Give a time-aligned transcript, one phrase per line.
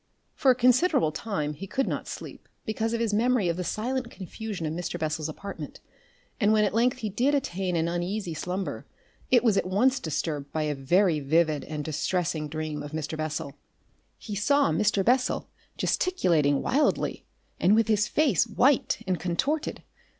[0.33, 4.09] For a considerable time he could not sleep because of his memory of the silent
[4.09, 4.97] confusion of Mr.
[4.99, 5.79] Bessel's apartment,
[6.39, 8.87] and when at length he did attain an uneasy slumber
[9.29, 13.15] it was at once disturbed by a very vivid and distressing dream of Mr.
[13.15, 13.53] Bessel.
[14.17, 15.05] He saw Mr.
[15.05, 17.27] Bessel gesticulating wildly,
[17.59, 19.83] and with his face white and contorted.